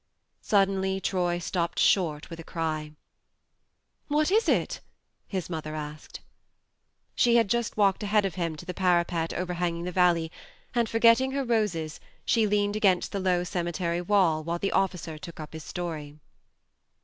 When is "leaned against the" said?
12.47-13.19